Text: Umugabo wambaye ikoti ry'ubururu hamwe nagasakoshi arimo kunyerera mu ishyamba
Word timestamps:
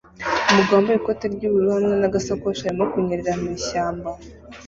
Umugabo 0.49 0.75
wambaye 0.77 0.97
ikoti 0.99 1.25
ry'ubururu 1.35 1.71
hamwe 1.75 1.95
nagasakoshi 2.01 2.61
arimo 2.65 2.85
kunyerera 2.91 3.33
mu 3.41 3.47
ishyamba 3.57 4.09